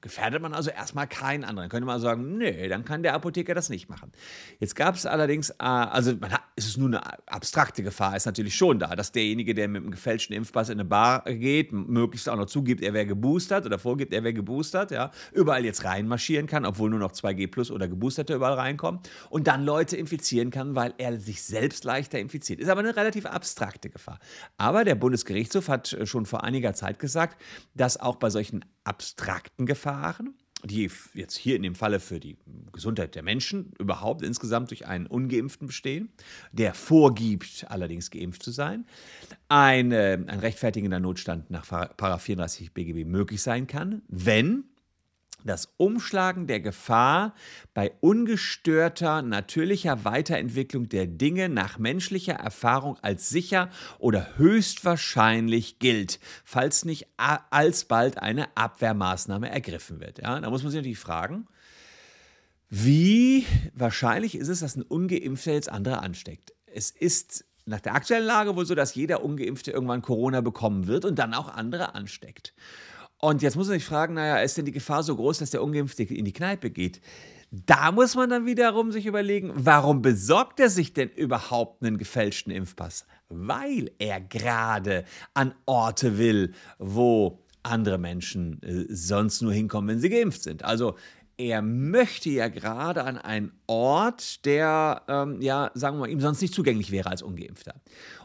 Gefährdet 0.00 0.42
man 0.42 0.52
also 0.52 0.70
erstmal 0.70 1.06
keinen 1.06 1.44
anderen. 1.44 1.68
Könnte 1.68 1.86
man 1.86 2.00
sagen, 2.00 2.36
nee, 2.36 2.68
dann 2.68 2.84
kann 2.84 3.02
der 3.02 3.14
Apotheker 3.14 3.54
das 3.54 3.70
nicht 3.70 3.88
machen. 3.88 4.12
Jetzt 4.60 4.76
gab 4.76 4.94
es 4.94 5.06
allerdings, 5.06 5.50
äh, 5.50 5.54
also 5.58 6.12
hat, 6.20 6.42
es 6.56 6.66
ist 6.66 6.76
nur 6.76 6.88
eine 6.88 7.02
abstrakte 7.26 7.82
Gefahr, 7.82 8.14
ist 8.14 8.26
natürlich 8.26 8.54
schon 8.54 8.78
da, 8.78 8.94
dass 8.94 9.12
derjenige, 9.12 9.54
der 9.54 9.68
mit 9.68 9.82
einem 9.82 9.90
gefälschten 9.90 10.36
Impfpass 10.36 10.68
in 10.68 10.78
eine 10.78 10.84
Bar 10.84 11.22
geht, 11.24 11.72
möglichst 11.72 12.28
auch 12.28 12.36
noch 12.36 12.46
zugibt, 12.46 12.82
er 12.82 12.92
wäre 12.92 13.06
geboostert 13.06 13.64
oder 13.64 13.78
vorgibt, 13.78 14.12
er 14.12 14.22
wäre 14.22 14.34
geboostert, 14.34 14.90
ja, 14.90 15.10
überall 15.32 15.64
jetzt 15.64 15.84
reinmarschieren 15.84 16.46
kann, 16.46 16.66
obwohl 16.66 16.90
nur 16.90 16.98
noch 16.98 17.12
2G 17.12 17.50
plus 17.50 17.70
oder 17.70 17.88
Geboosterte 17.88 18.34
überall 18.34 18.54
reinkommen 18.54 19.00
und 19.30 19.46
dann 19.46 19.64
Leute 19.64 19.96
infizieren 19.96 20.50
kann, 20.50 20.74
weil 20.74 20.92
er 20.98 21.18
sich 21.18 21.42
selbst 21.42 21.84
leichter 21.84 22.18
infiziert. 22.18 22.60
Ist 22.60 22.68
aber 22.68 22.80
eine 22.80 22.96
relativ 22.96 23.24
abstrakte 23.26 23.88
Gefahr. 23.88 24.18
Aber 24.58 24.84
der 24.84 24.94
Bundesgerichtshof 24.94 25.68
hat 25.68 25.96
schon 26.04 26.26
vor 26.26 26.44
einiger 26.44 26.74
Zeit 26.74 26.98
gesagt, 26.98 27.40
dass 27.74 27.98
auch 27.98 28.16
bei 28.16 28.30
solchen 28.30 28.64
abstrakten 28.84 29.66
Gefahren, 29.66 30.34
die 30.64 30.90
jetzt 31.12 31.36
hier 31.36 31.56
in 31.56 31.62
dem 31.62 31.74
Falle 31.74 32.00
für 32.00 32.20
die 32.20 32.36
Gesundheit 32.72 33.14
der 33.14 33.22
Menschen 33.22 33.72
überhaupt 33.78 34.22
insgesamt 34.22 34.70
durch 34.70 34.86
einen 34.86 35.06
ungeimpften 35.06 35.66
bestehen, 35.66 36.10
der 36.52 36.74
vorgibt, 36.74 37.66
allerdings 37.68 38.10
geimpft 38.10 38.42
zu 38.42 38.50
sein, 38.50 38.86
eine, 39.48 40.24
ein 40.26 40.38
rechtfertigender 40.38 41.00
Notstand 41.00 41.50
nach 41.50 41.66
34 41.66 42.72
BGB 42.72 43.06
möglich 43.06 43.42
sein 43.42 43.66
kann, 43.66 44.02
wenn 44.08 44.64
das 45.44 45.72
Umschlagen 45.76 46.46
der 46.46 46.60
Gefahr 46.60 47.34
bei 47.74 47.92
ungestörter 48.00 49.22
natürlicher 49.22 50.04
Weiterentwicklung 50.04 50.88
der 50.88 51.06
Dinge 51.06 51.48
nach 51.48 51.78
menschlicher 51.78 52.34
Erfahrung 52.34 52.98
als 53.02 53.28
sicher 53.28 53.70
oder 53.98 54.36
höchstwahrscheinlich 54.36 55.78
gilt, 55.78 56.18
falls 56.44 56.84
nicht 56.84 57.06
alsbald 57.16 58.18
eine 58.18 58.56
Abwehrmaßnahme 58.56 59.50
ergriffen 59.50 60.00
wird. 60.00 60.18
Ja, 60.18 60.40
da 60.40 60.50
muss 60.50 60.62
man 60.62 60.72
sich 60.72 60.78
natürlich 60.78 60.98
fragen, 60.98 61.46
wie 62.70 63.46
wahrscheinlich 63.74 64.34
ist 64.36 64.48
es, 64.48 64.60
dass 64.60 64.76
ein 64.76 64.82
ungeimpfter 64.82 65.52
jetzt 65.52 65.68
andere 65.68 66.00
ansteckt? 66.00 66.52
Es 66.66 66.90
ist 66.90 67.44
nach 67.66 67.80
der 67.80 67.94
aktuellen 67.94 68.26
Lage 68.26 68.56
wohl 68.56 68.66
so, 68.66 68.74
dass 68.74 68.94
jeder 68.94 69.22
ungeimpfte 69.22 69.70
irgendwann 69.70 70.02
Corona 70.02 70.40
bekommen 70.40 70.86
wird 70.86 71.04
und 71.04 71.18
dann 71.18 71.34
auch 71.34 71.48
andere 71.48 71.94
ansteckt. 71.94 72.52
Und 73.24 73.40
jetzt 73.40 73.56
muss 73.56 73.68
man 73.68 73.78
sich 73.78 73.86
fragen, 73.86 74.14
naja, 74.14 74.36
ist 74.42 74.58
denn 74.58 74.66
die 74.66 74.72
Gefahr 74.72 75.02
so 75.02 75.16
groß, 75.16 75.38
dass 75.38 75.48
der 75.48 75.62
Ungeimpfte 75.62 76.02
in 76.02 76.26
die 76.26 76.32
Kneipe 76.34 76.68
geht? 76.68 77.00
Da 77.50 77.90
muss 77.90 78.16
man 78.16 78.28
dann 78.28 78.44
wiederum 78.44 78.92
sich 78.92 79.06
überlegen, 79.06 79.50
warum 79.54 80.02
besorgt 80.02 80.60
er 80.60 80.68
sich 80.68 80.92
denn 80.92 81.08
überhaupt 81.08 81.82
einen 81.82 81.96
gefälschten 81.96 82.52
Impfpass? 82.52 83.06
Weil 83.30 83.92
er 83.98 84.20
gerade 84.20 85.04
an 85.32 85.54
Orte 85.64 86.18
will, 86.18 86.52
wo 86.78 87.38
andere 87.62 87.96
Menschen 87.96 88.62
äh, 88.62 88.84
sonst 88.94 89.40
nur 89.40 89.54
hinkommen, 89.54 89.88
wenn 89.88 90.00
sie 90.00 90.10
geimpft 90.10 90.42
sind. 90.42 90.62
Also 90.62 90.96
er 91.36 91.62
möchte 91.62 92.30
ja 92.30 92.48
gerade 92.48 93.04
an 93.04 93.18
einen 93.18 93.52
Ort, 93.66 94.44
der, 94.44 95.02
ähm, 95.08 95.40
ja, 95.40 95.70
sagen 95.74 95.96
wir 95.96 96.00
mal, 96.00 96.10
ihm 96.10 96.20
sonst 96.20 96.40
nicht 96.40 96.54
zugänglich 96.54 96.92
wäre 96.92 97.10
als 97.10 97.22
Ungeimpfter. 97.22 97.74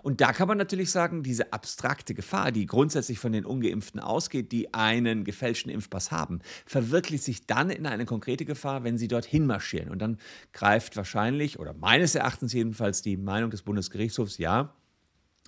Und 0.03 0.21
da 0.21 0.31
kann 0.31 0.47
man 0.47 0.57
natürlich 0.57 0.91
sagen, 0.91 1.23
diese 1.23 1.51
abstrakte 1.51 2.13
Gefahr, 2.13 2.51
die 2.51 2.67
grundsätzlich 2.67 3.17
von 3.17 3.31
den 3.31 3.45
Ungeimpften 3.45 3.99
ausgeht, 3.99 4.51
die 4.51 4.73
einen 4.73 5.23
gefälschten 5.23 5.71
Impfpass 5.71 6.11
haben, 6.11 6.39
verwirklicht 6.65 7.23
sich 7.23 7.47
dann 7.47 7.69
in 7.71 7.87
eine 7.87 8.05
konkrete 8.05 8.45
Gefahr, 8.45 8.83
wenn 8.83 8.97
sie 8.97 9.07
dorthin 9.07 9.47
marschieren. 9.47 9.89
Und 9.89 9.99
dann 9.99 10.17
greift 10.53 10.95
wahrscheinlich, 10.95 11.59
oder 11.59 11.73
meines 11.73 12.13
Erachtens 12.13 12.53
jedenfalls, 12.53 13.01
die 13.01 13.17
Meinung 13.17 13.49
des 13.49 13.63
Bundesgerichtshofs, 13.63 14.37
ja, 14.37 14.73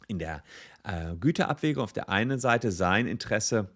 in 0.07 0.19
der 0.19 0.43
äh, 0.83 1.15
Güterabwägung 1.15 1.83
auf 1.83 1.93
der 1.93 2.09
einen 2.09 2.39
Seite 2.39 2.71
sein 2.71 3.07
Interesse, 3.07 3.69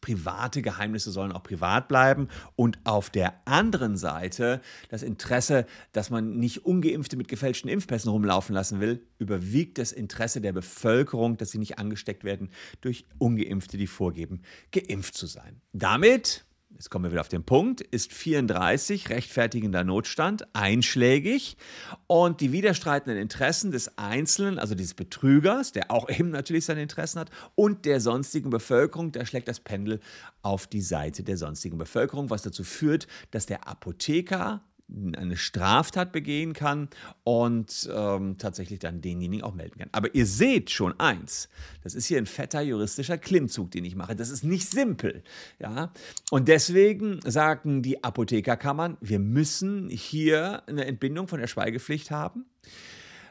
private 0.00 0.62
Geheimnisse 0.62 1.10
sollen 1.10 1.32
auch 1.32 1.42
privat 1.42 1.88
bleiben 1.88 2.28
und 2.56 2.78
auf 2.84 3.10
der 3.10 3.46
anderen 3.46 3.96
Seite 3.96 4.60
das 4.88 5.02
Interesse, 5.02 5.66
dass 5.92 6.10
man 6.10 6.38
nicht 6.38 6.64
ungeimpfte 6.64 7.16
mit 7.16 7.28
gefälschten 7.28 7.70
Impfpässen 7.70 8.10
rumlaufen 8.10 8.54
lassen 8.54 8.80
will, 8.80 9.06
überwiegt 9.18 9.78
das 9.78 9.92
Interesse 9.92 10.40
der 10.40 10.52
Bevölkerung, 10.52 11.36
dass 11.36 11.50
sie 11.50 11.58
nicht 11.58 11.78
angesteckt 11.78 12.24
werden 12.24 12.50
durch 12.80 13.06
ungeimpfte, 13.18 13.76
die 13.76 13.86
vorgeben, 13.86 14.42
geimpft 14.72 15.14
zu 15.14 15.26
sein. 15.26 15.60
Damit 15.72 16.44
jetzt 16.74 16.90
kommen 16.90 17.04
wir 17.04 17.10
wieder 17.10 17.20
auf 17.20 17.28
den 17.28 17.44
Punkt, 17.44 17.80
ist 17.80 18.12
34 18.12 19.10
rechtfertigender 19.10 19.84
Notstand 19.84 20.46
einschlägig. 20.54 21.56
Und 22.06 22.40
die 22.40 22.52
widerstreitenden 22.52 23.20
Interessen 23.20 23.70
des 23.70 23.98
Einzelnen, 23.98 24.58
also 24.58 24.74
dieses 24.74 24.94
Betrügers, 24.94 25.72
der 25.72 25.90
auch 25.90 26.08
eben 26.08 26.30
natürlich 26.30 26.64
seine 26.64 26.82
Interessen 26.82 27.20
hat, 27.20 27.30
und 27.54 27.84
der 27.84 28.00
sonstigen 28.00 28.50
Bevölkerung, 28.50 29.12
da 29.12 29.26
schlägt 29.26 29.48
das 29.48 29.60
Pendel 29.60 30.00
auf 30.42 30.66
die 30.66 30.80
Seite 30.80 31.22
der 31.22 31.36
sonstigen 31.36 31.76
Bevölkerung, 31.76 32.30
was 32.30 32.42
dazu 32.42 32.64
führt, 32.64 33.06
dass 33.30 33.46
der 33.46 33.68
Apotheker 33.68 34.62
eine 35.16 35.36
Straftat 35.36 36.12
begehen 36.12 36.52
kann 36.52 36.88
und 37.24 37.88
ähm, 37.94 38.38
tatsächlich 38.38 38.78
dann 38.78 39.00
denjenigen 39.00 39.44
auch 39.44 39.54
melden 39.54 39.78
kann. 39.78 39.88
Aber 39.92 40.14
ihr 40.14 40.26
seht 40.26 40.70
schon 40.70 40.98
eins, 40.98 41.48
das 41.82 41.94
ist 41.94 42.06
hier 42.06 42.18
ein 42.18 42.26
fetter 42.26 42.60
juristischer 42.60 43.18
Klimmzug, 43.18 43.70
den 43.70 43.84
ich 43.84 43.96
mache. 43.96 44.16
Das 44.16 44.30
ist 44.30 44.44
nicht 44.44 44.68
simpel. 44.68 45.22
Ja? 45.58 45.92
Und 46.30 46.48
deswegen 46.48 47.20
sagen 47.24 47.82
die 47.82 48.02
Apothekerkammern, 48.02 48.96
wir 49.00 49.18
müssen 49.18 49.88
hier 49.88 50.62
eine 50.66 50.84
Entbindung 50.86 51.28
von 51.28 51.40
der 51.40 51.46
Schweigepflicht 51.46 52.10
haben. 52.10 52.46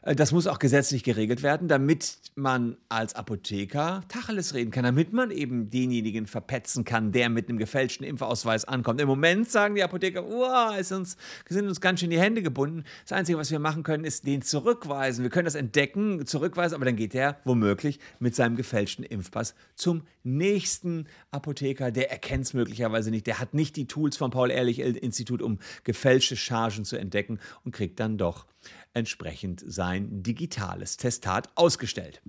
Äh, 0.01 0.15
das 0.15 0.31
muss 0.31 0.47
auch 0.47 0.59
gesetzlich 0.59 1.03
geregelt 1.03 1.43
werden, 1.43 1.67
damit 1.67 2.17
man 2.35 2.77
als 2.87 3.15
Apotheker 3.15 4.03
Tacheles 4.07 4.53
reden 4.53 4.71
kann, 4.71 4.83
damit 4.83 5.13
man 5.13 5.31
eben 5.31 5.69
denjenigen 5.69 6.27
verpetzen 6.27 6.85
kann, 6.85 7.11
der 7.11 7.29
mit 7.29 7.49
einem 7.49 7.57
gefälschten 7.57 8.05
Impfausweis 8.05 8.65
ankommt. 8.65 9.01
Im 9.01 9.07
Moment 9.07 9.49
sagen 9.49 9.75
die 9.75 9.83
Apotheker, 9.83 10.25
oh, 10.25 10.77
ist 10.79 10.91
uns, 10.91 11.17
sind 11.47 11.67
uns 11.67 11.81
ganz 11.81 11.99
schön 11.99 12.09
die 12.09 12.19
Hände 12.19 12.41
gebunden. 12.41 12.83
Das 13.03 13.17
Einzige, 13.17 13.37
was 13.37 13.51
wir 13.51 13.59
machen 13.59 13.83
können, 13.83 14.05
ist 14.05 14.25
den 14.25 14.41
zurückweisen. 14.41 15.23
Wir 15.23 15.29
können 15.29 15.45
das 15.45 15.55
entdecken, 15.55 16.25
zurückweisen, 16.25 16.75
aber 16.75 16.85
dann 16.85 16.95
geht 16.95 17.13
er 17.15 17.39
womöglich 17.43 17.99
mit 18.19 18.35
seinem 18.35 18.55
gefälschten 18.55 19.03
Impfpass 19.03 19.55
zum 19.75 20.03
nächsten 20.23 21.07
Apotheker. 21.31 21.91
Der 21.91 22.11
erkennt 22.11 22.45
es 22.45 22.53
möglicherweise 22.53 23.11
nicht. 23.11 23.27
Der 23.27 23.39
hat 23.39 23.53
nicht 23.53 23.75
die 23.75 23.87
Tools 23.87 24.17
vom 24.17 24.31
Paul-Ehrlich-Institut, 24.31 25.41
um 25.41 25.59
gefälschte 25.83 26.35
Chargen 26.35 26.85
zu 26.85 26.97
entdecken 26.97 27.39
und 27.63 27.73
kriegt 27.73 27.99
dann 27.99 28.17
doch 28.17 28.45
entsprechend 28.93 29.63
sein 29.65 30.23
digitales 30.23 30.97
Testat 30.97 31.49
ausgestellt. 31.55 32.21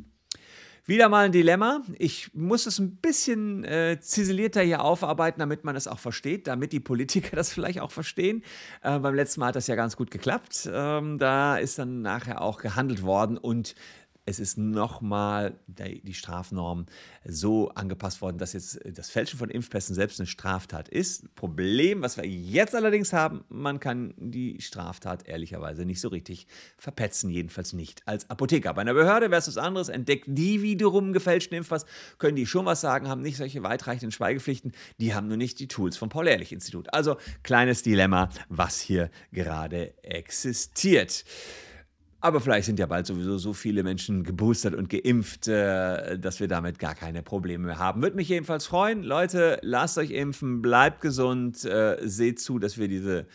Wieder 0.87 1.09
mal 1.09 1.27
ein 1.27 1.33
Dilemma. 1.33 1.83
Ich 1.99 2.35
muss 2.35 2.67
es 2.67 2.79
ein 2.79 2.97
bisschen 2.97 3.65
äh, 3.65 3.99
ziselierter 4.01 4.63
hier 4.63 4.83
aufarbeiten, 4.83 5.39
damit 5.39 5.63
man 5.63 5.77
es 5.77 5.87
auch 5.87 5.99
versteht, 5.99 6.47
damit 6.47 6.73
die 6.73 6.81
Politiker 6.81 7.37
das 7.37 7.53
vielleicht 7.53 7.81
auch 7.81 7.93
verstehen. 7.93 8.43
Äh, 8.83 8.99
beim 8.99 9.15
letzten 9.15 9.41
Mal 9.41 9.49
hat 9.49 9.57
das 9.57 9.67
ja 9.67 9.77
ganz 9.77 9.97
gut 9.97 10.11
geklappt. 10.11 10.69
Ähm, 10.73 11.19
da 11.19 11.59
ist 11.59 11.79
dann 11.79 12.03
nachher 12.03 12.41
auch 12.41 12.59
gehandelt 12.59 13.03
worden 13.03 13.39
und 13.39 13.75
es 14.31 14.39
ist 14.39 14.57
nochmal 14.57 15.59
die 15.67 16.15
Strafnorm 16.15 16.87
so 17.25 17.69
angepasst 17.71 18.23
worden, 18.23 18.39
dass 18.39 18.53
jetzt 18.53 18.79
das 18.85 19.11
Fälschen 19.11 19.39
von 19.39 19.51
Impfpässen 19.51 19.95
selbst 19.95 20.21
eine 20.21 20.29
Straftat 20.29 20.89
ist. 20.89 21.35
Problem, 21.35 22.01
was 22.03 22.17
wir 22.17 22.25
jetzt 22.25 22.75
allerdings 22.75 23.13
haben, 23.13 23.45
man 23.49 23.81
kann 23.81 24.15
die 24.17 24.61
Straftat 24.61 25.27
ehrlicherweise 25.27 25.85
nicht 25.85 26.01
so 26.01 26.09
richtig 26.09 26.47
verpetzen, 26.79 27.29
jedenfalls 27.31 27.73
nicht 27.73 28.07
als 28.07 28.31
Apotheker. 28.31 28.73
Bei 28.75 28.83
einer 28.83 28.95
Behörde 28.95 29.31
wäre 29.31 29.41
es 29.41 29.49
was 29.49 29.59
anderes, 29.59 29.89
entdeckt 29.89 30.27
die 30.29 30.63
wiederum 30.63 31.13
gefälschten 31.13 31.59
Impfpass, 31.59 31.85
können 32.19 32.37
die 32.37 32.47
schon 32.47 32.65
was 32.65 32.81
sagen, 32.81 33.09
haben 33.09 33.23
nicht 33.23 33.37
solche 33.37 33.65
weitreichenden 33.65 34.13
Schweigepflichten, 34.13 34.73
die 34.99 35.13
haben 35.13 35.27
nur 35.27 35.37
nicht 35.37 35.59
die 35.59 35.69
Tools 35.69 35.97
vom 35.97 36.09
Paul-Ehrlich-Institut. 36.09 36.95
Also 36.95 37.17
kleines 37.43 37.83
Dilemma, 37.83 38.31
was 38.49 38.81
hier 38.81 39.11
gerade 39.33 39.93
existiert. 40.05 41.25
Aber 42.21 42.41
vielleicht 42.41 42.67
sind 42.67 42.79
ja 42.79 42.87
bald 42.87 43.07
sowieso 43.07 43.39
so 43.39 43.53
viele 43.55 43.83
Menschen 43.83 44.25
geboostert 44.25 44.75
und 44.75 44.91
geimpft, 44.91 45.49
äh, 45.49 46.19
dass 46.19 46.41
wir 46.41 46.49
damit 46.49 46.79
gar 46.79 46.95
keine 46.95 47.23
Probleme 47.23 47.67
mehr 47.67 47.79
haben. 47.79 48.03
Würde 48.03 48.17
mich 48.17 48.29
jedenfalls 48.29 48.67
freuen. 48.67 49.03
Leute, 49.03 49.59
lasst 49.62 49.97
euch 49.97 50.11
impfen, 50.11 50.61
bleibt 50.61 51.00
gesund, 51.00 51.65
äh, 51.65 51.97
seht 52.03 52.39
zu, 52.41 52.59
dass 52.59 52.77
wir 52.77 52.89
diese 52.89 53.27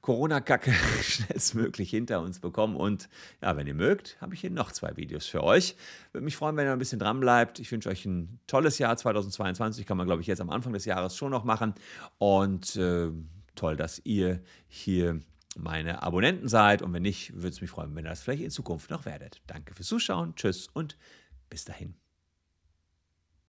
Corona-Kacke 0.00 0.70
schnellstmöglich 1.02 1.90
hinter 1.90 2.20
uns 2.20 2.38
bekommen. 2.38 2.76
Und 2.76 3.08
ja, 3.42 3.56
wenn 3.56 3.66
ihr 3.66 3.74
mögt, 3.74 4.16
habe 4.20 4.34
ich 4.34 4.42
hier 4.42 4.50
noch 4.50 4.70
zwei 4.70 4.96
Videos 4.96 5.26
für 5.26 5.42
euch. 5.42 5.74
Würde 6.12 6.24
mich 6.24 6.36
freuen, 6.36 6.56
wenn 6.56 6.66
ihr 6.66 6.72
ein 6.72 6.78
bisschen 6.78 6.98
dran 7.00 7.18
bleibt. 7.18 7.58
Ich 7.58 7.72
wünsche 7.72 7.88
euch 7.88 8.04
ein 8.04 8.38
tolles 8.46 8.78
Jahr 8.78 8.96
2022. 8.96 9.86
Kann 9.86 9.96
man, 9.96 10.06
glaube 10.06 10.20
ich, 10.20 10.28
jetzt 10.28 10.40
am 10.40 10.50
Anfang 10.50 10.72
des 10.72 10.84
Jahres 10.84 11.16
schon 11.16 11.30
noch 11.30 11.44
machen. 11.44 11.74
Und 12.18 12.76
äh, 12.76 13.08
toll, 13.56 13.76
dass 13.76 14.00
ihr 14.04 14.40
hier 14.68 15.20
meine 15.56 16.02
Abonnenten 16.02 16.48
seid. 16.48 16.82
Und 16.82 16.92
wenn 16.92 17.02
nicht, 17.02 17.34
würde 17.34 17.48
es 17.48 17.60
mich 17.60 17.70
freuen, 17.70 17.94
wenn 17.94 18.04
ihr 18.04 18.10
das 18.10 18.22
vielleicht 18.22 18.42
in 18.42 18.50
Zukunft 18.50 18.90
noch 18.90 19.04
werdet. 19.04 19.40
Danke 19.46 19.74
fürs 19.74 19.88
Zuschauen, 19.88 20.34
tschüss 20.36 20.68
und 20.68 20.96
bis 21.48 21.64
dahin. 21.64 22.03